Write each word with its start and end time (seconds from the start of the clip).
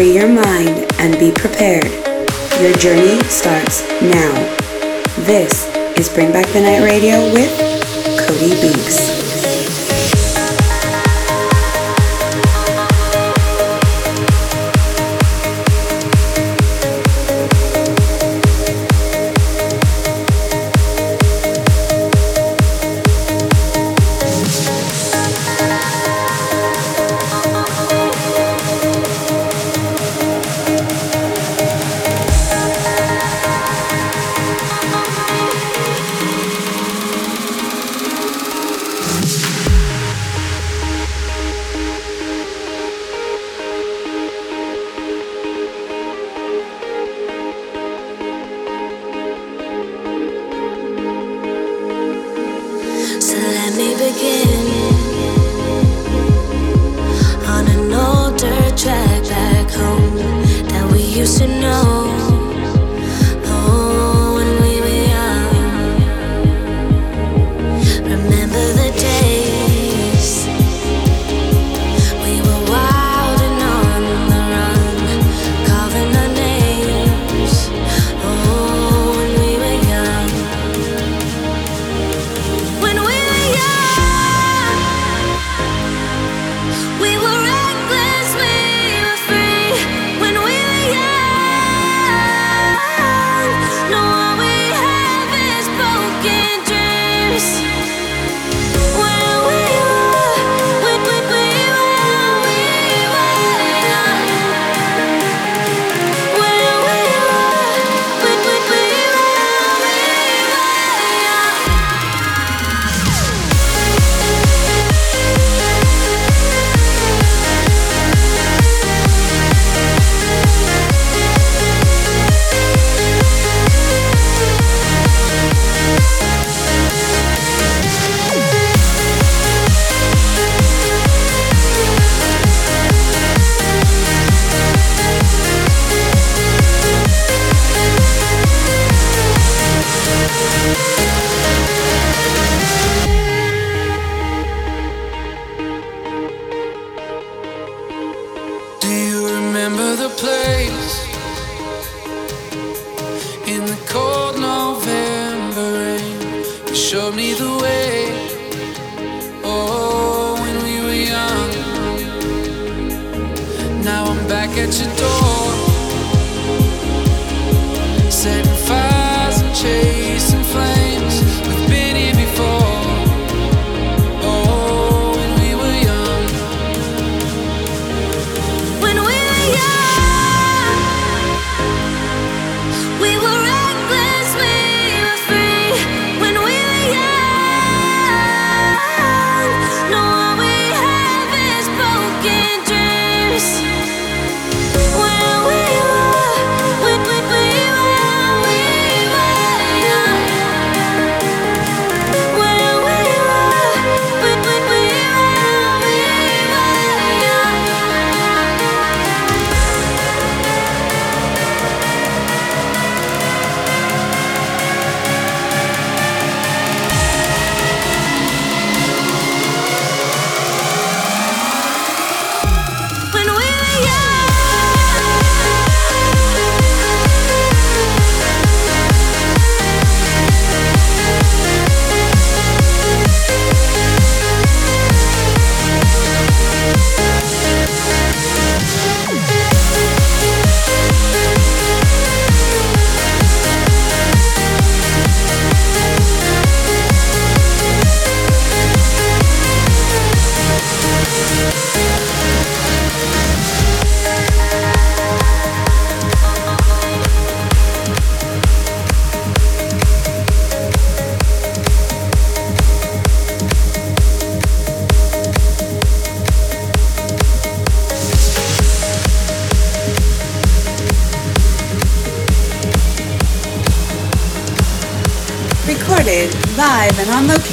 Free 0.00 0.14
your 0.14 0.28
mind 0.28 0.90
and 0.98 1.18
be 1.18 1.30
prepared. 1.30 1.84
Your 2.58 2.72
journey 2.78 3.22
starts 3.24 3.82
now. 4.00 4.32
This 5.26 5.66
is 5.98 6.08
Bring 6.08 6.32
Back 6.32 6.46
the 6.54 6.62
Night 6.62 6.82
Radio 6.82 7.30
with 7.34 7.54
Cody 8.26 8.58
Binks. 8.62 9.29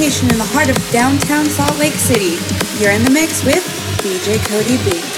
Location 0.08 0.30
in 0.30 0.38
the 0.38 0.44
heart 0.44 0.70
of 0.70 0.90
downtown 0.90 1.44
Salt 1.44 1.78
Lake 1.78 1.92
City. 1.92 2.38
You're 2.82 2.92
in 2.92 3.04
the 3.04 3.10
mix 3.10 3.44
with 3.44 3.62
DJ 4.00 4.42
Cody 4.48 4.78
B. 4.82 5.17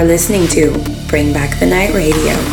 You're 0.00 0.08
listening 0.08 0.48
to 0.48 0.72
Bring 1.08 1.34
Back 1.34 1.60
the 1.60 1.66
Night 1.66 1.92
Radio. 1.92 2.49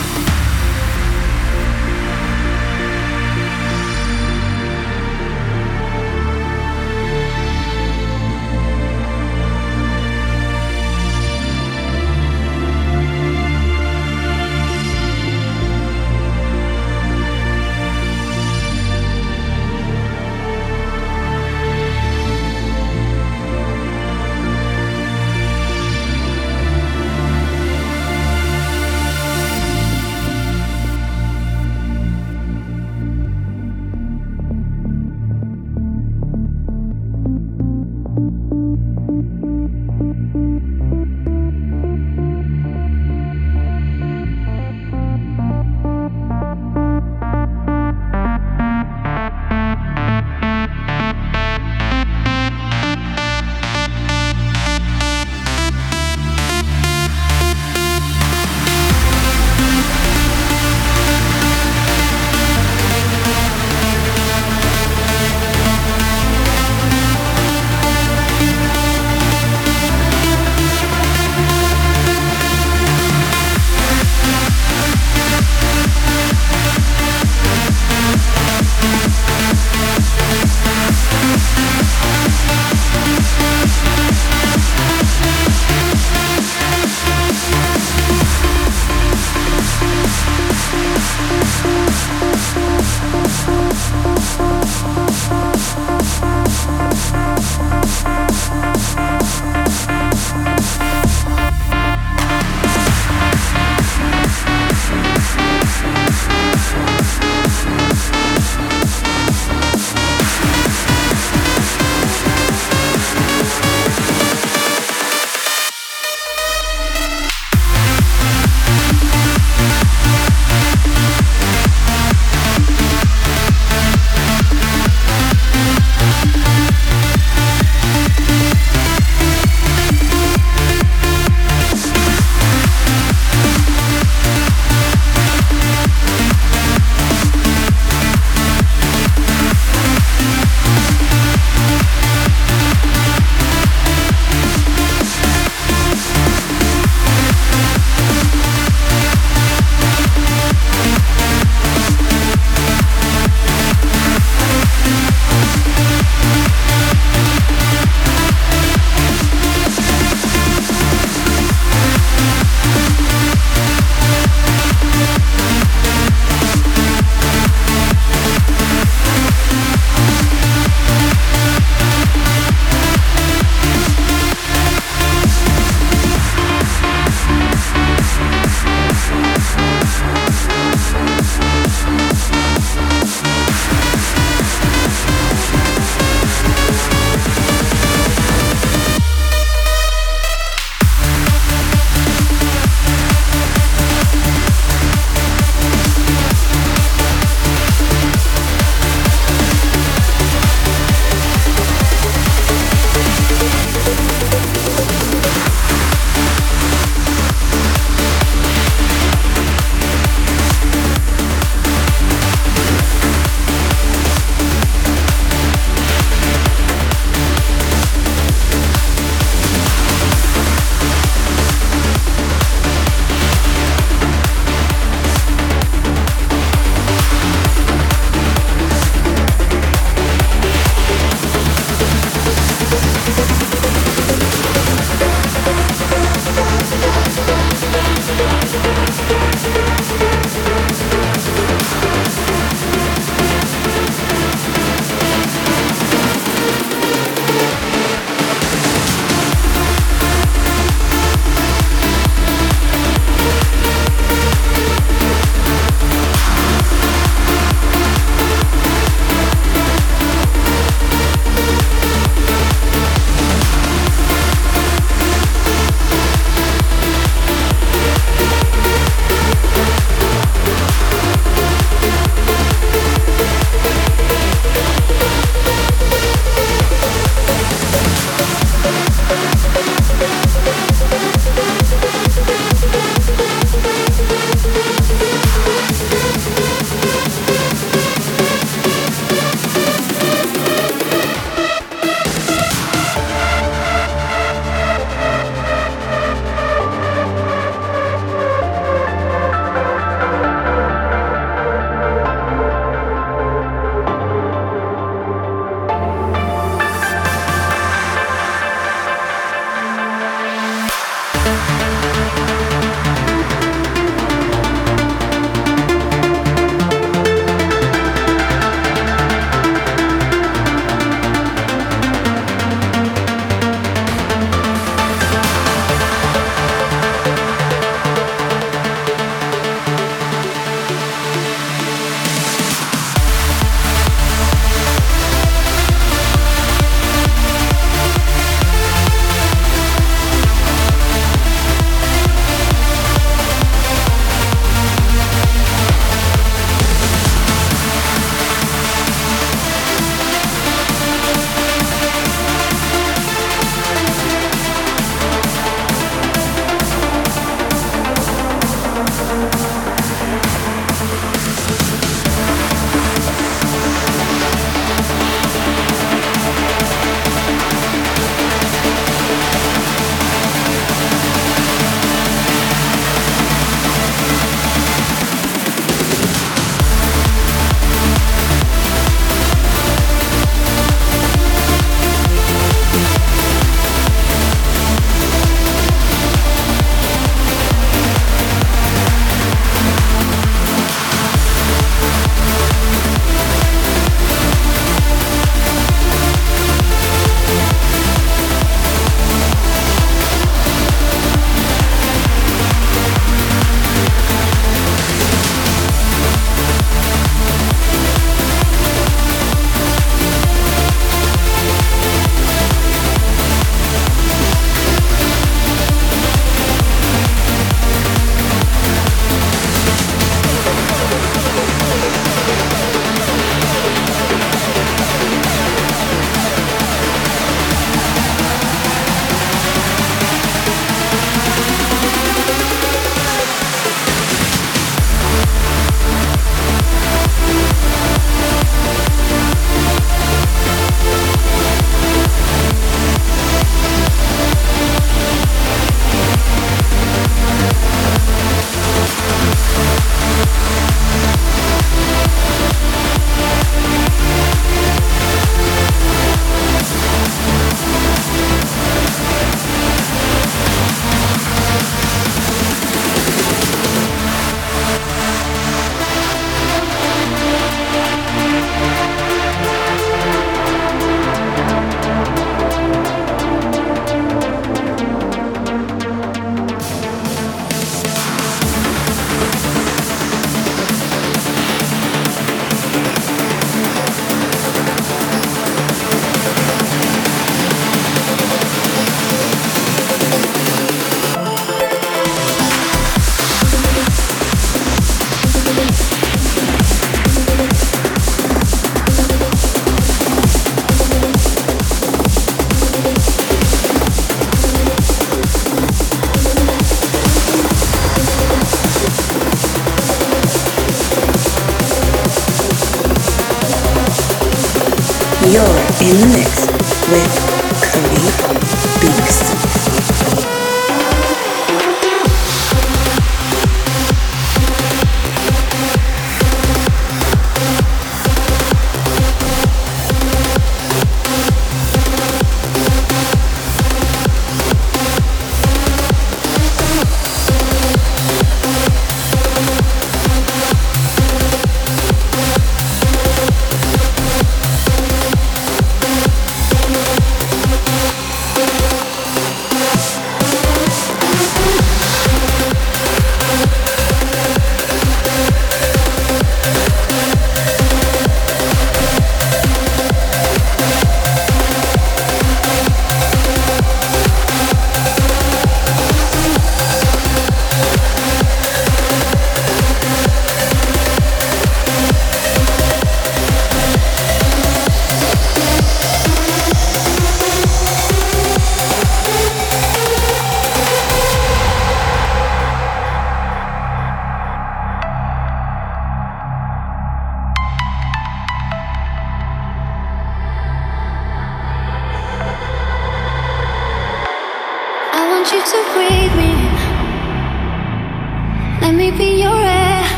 You're 515.30 515.44
in 515.82 516.00
the 516.00 516.08
mix 516.16 516.48
with 516.90 517.27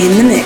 in 0.00 0.16
the 0.16 0.24
mix 0.24 0.39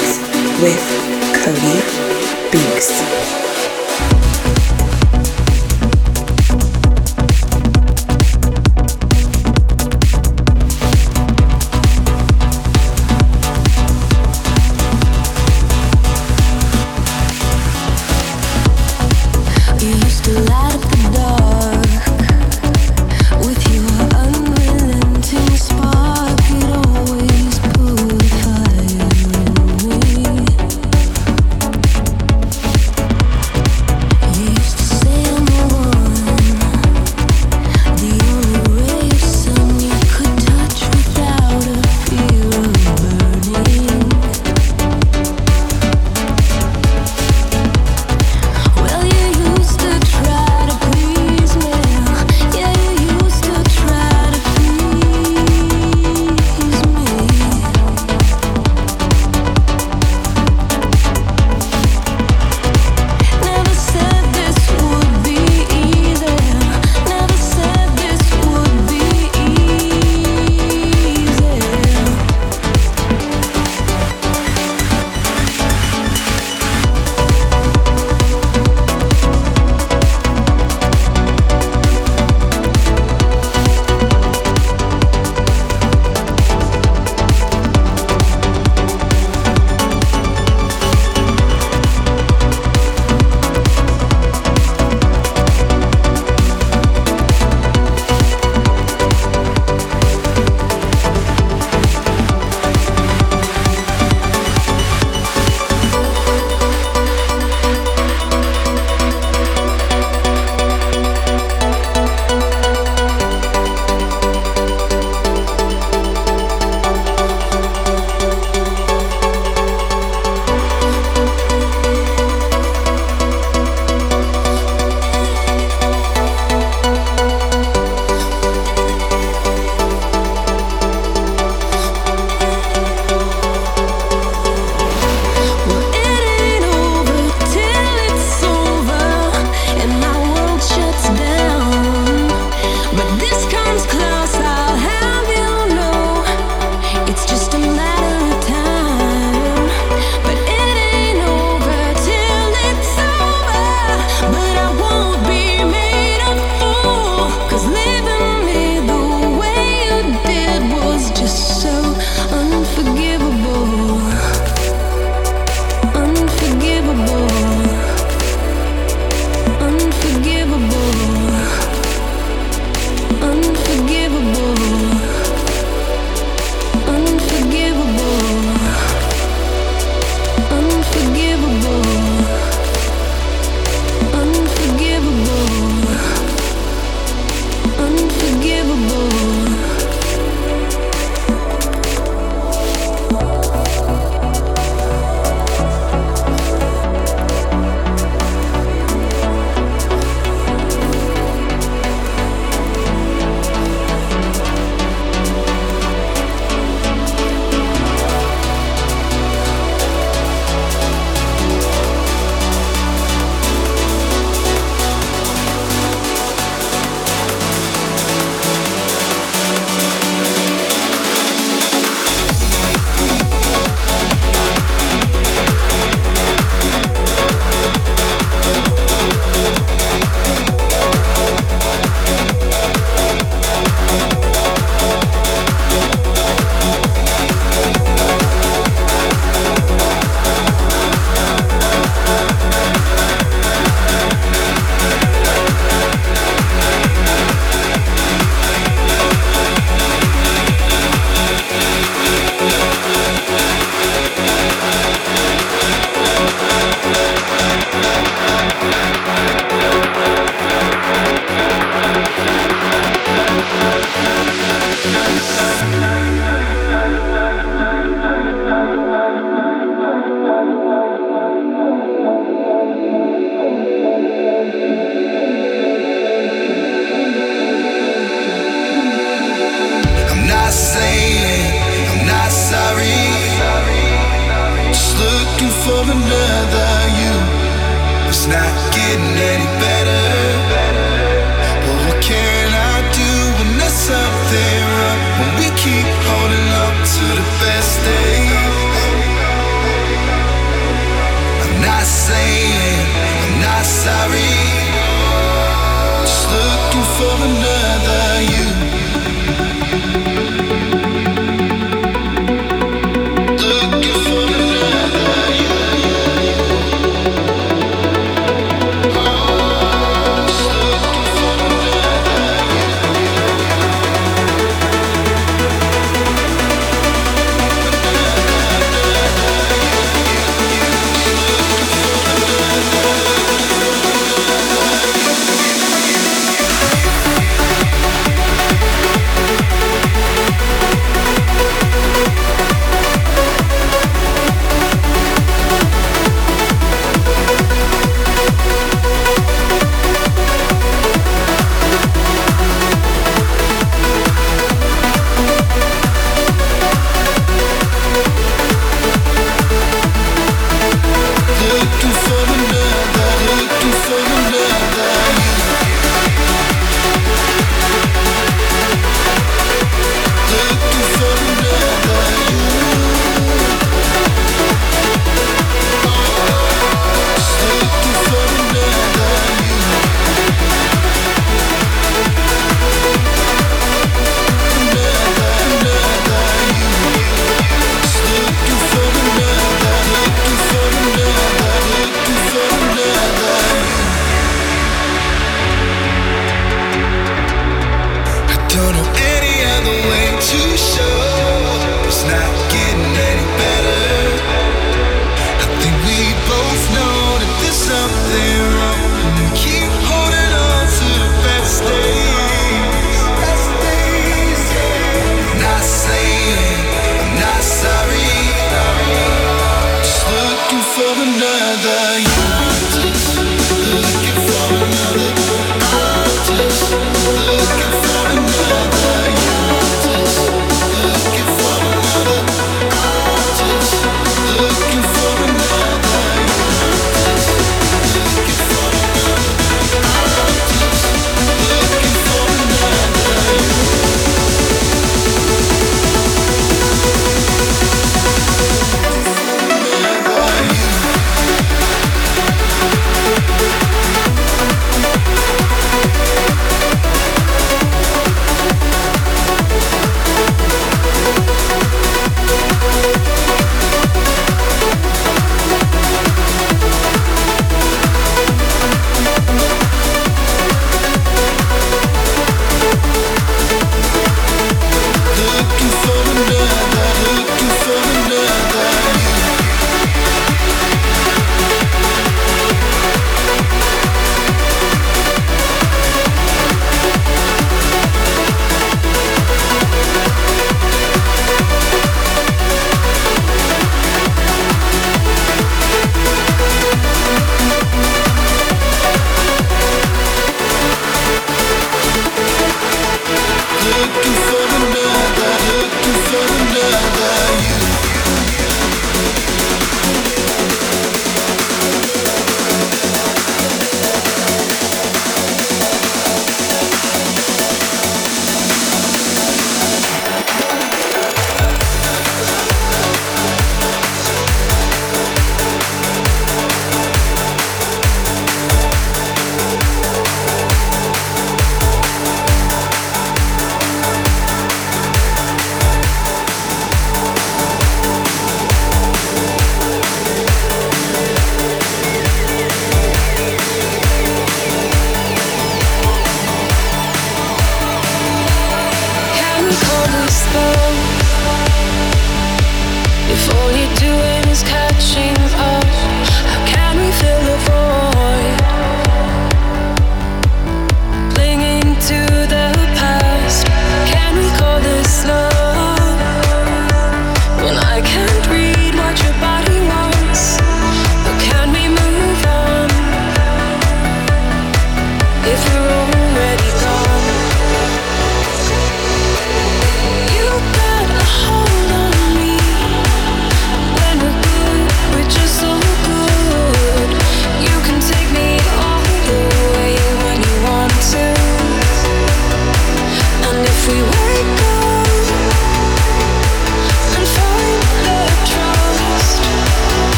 when 421.35 421.84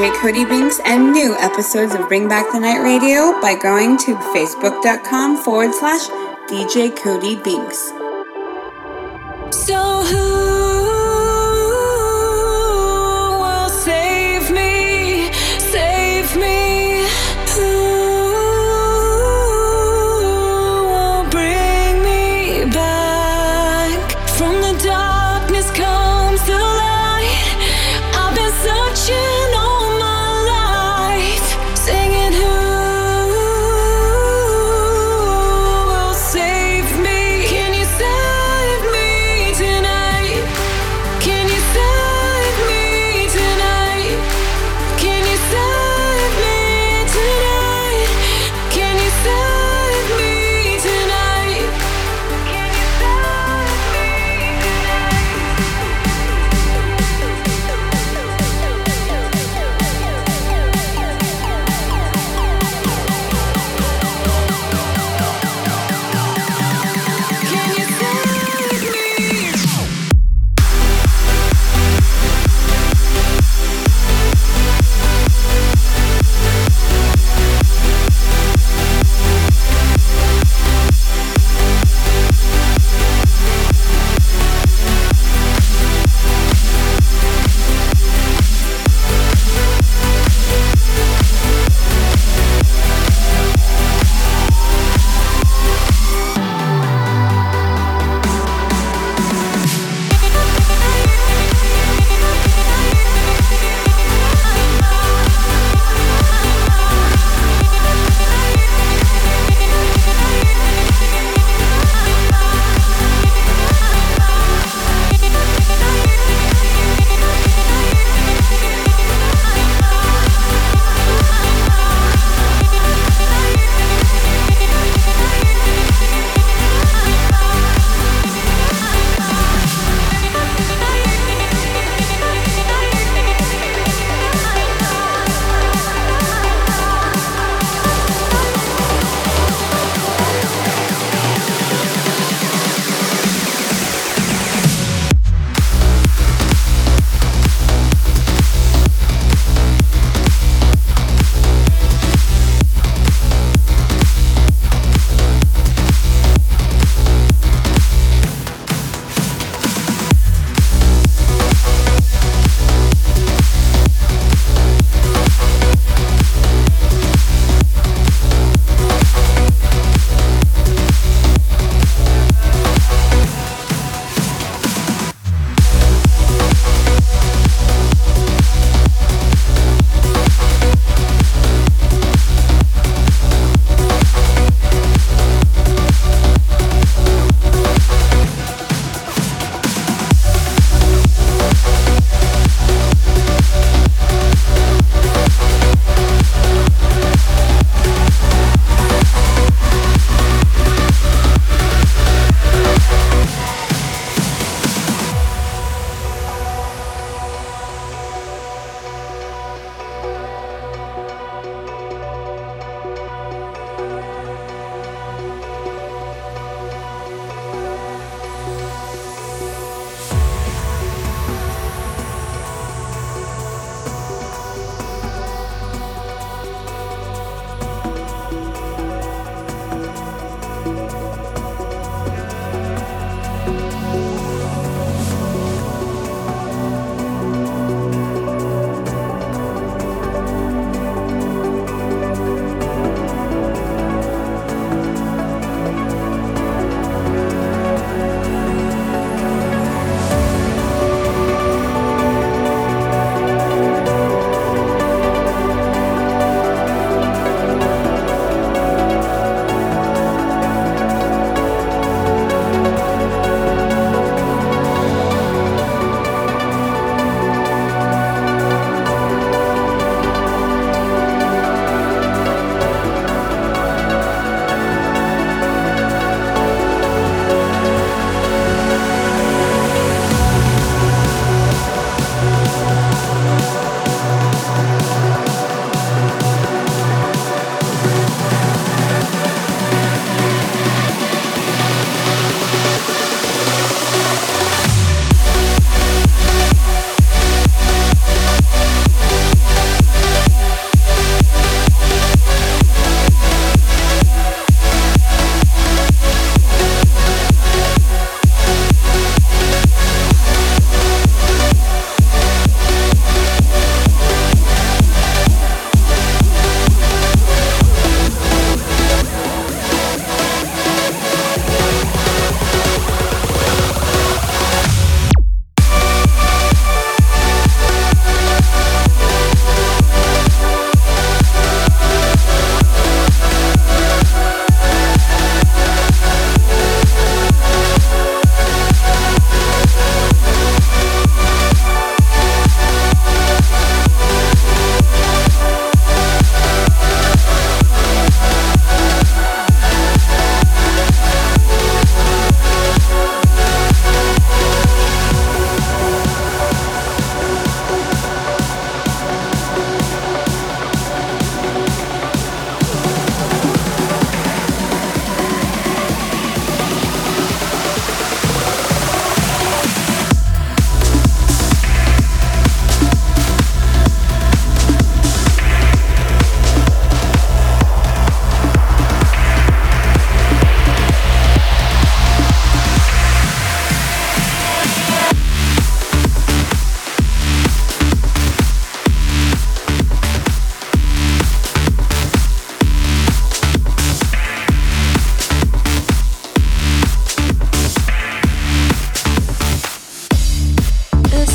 DJ 0.00 0.18
Cody 0.22 0.44
Binks 0.46 0.80
and 0.86 1.12
new 1.12 1.36
episodes 1.36 1.94
of 1.94 2.08
Bring 2.08 2.26
Back 2.26 2.50
the 2.52 2.58
Night 2.58 2.82
Radio 2.82 3.38
by 3.42 3.54
going 3.54 3.98
to 3.98 4.14
facebook.com 4.32 5.36
forward 5.36 5.74
slash 5.74 6.08
DJ 6.48 6.96
Cody 6.96 7.36
Binks. 7.36 7.88
So 9.54 10.02
who 10.04 10.39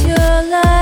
your 0.07 0.44
life. 0.52 0.74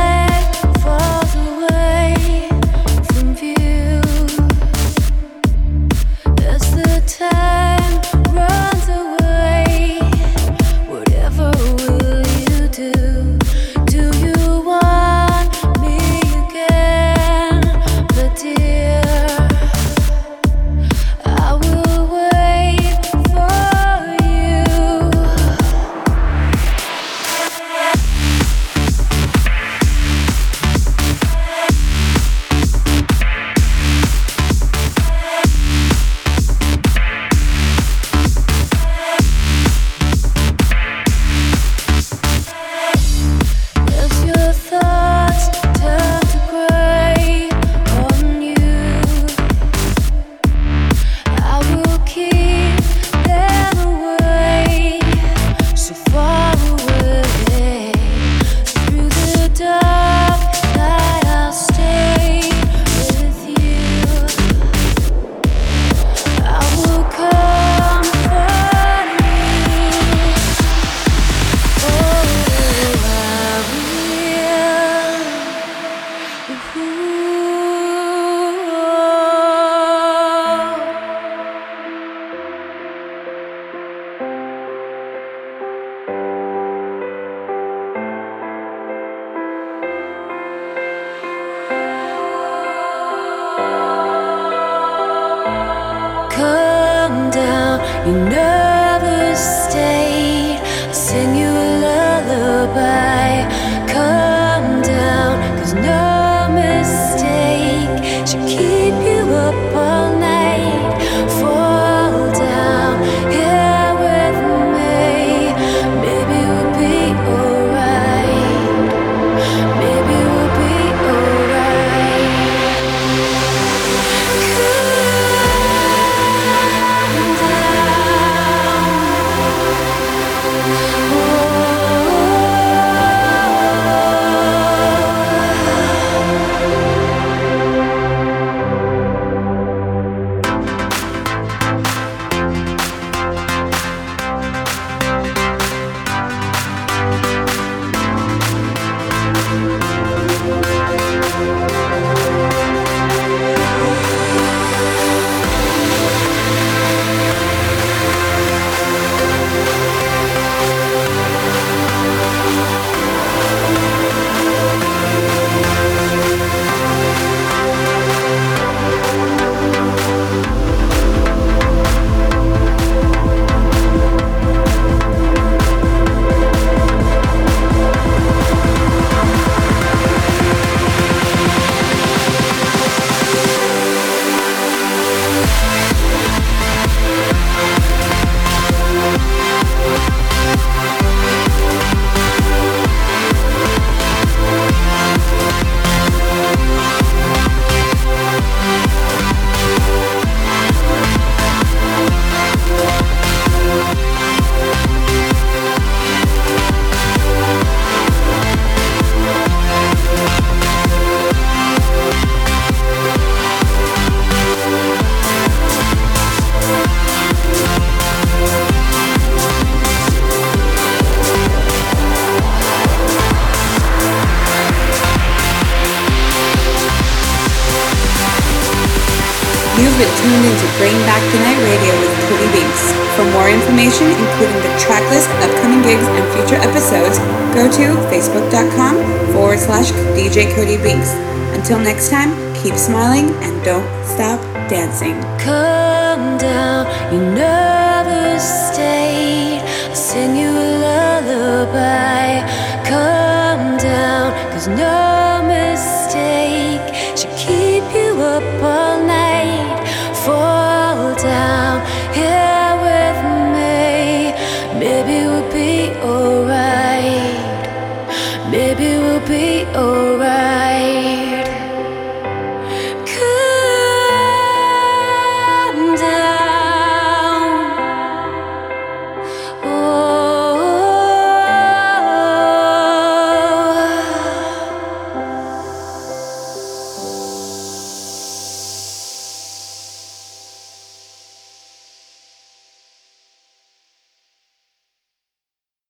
Until 241.64 241.80
next 241.80 242.10
time, 242.10 242.32
keep 242.62 242.76
smiling 242.76 243.30
and 243.42 243.64
don't 243.64 243.88
stop 244.06 244.42
dancing. 244.68 245.14
Come 245.40 246.38
down, 246.38 246.84
you 247.14 247.22
nervous 247.22 248.44
state. 248.68 249.03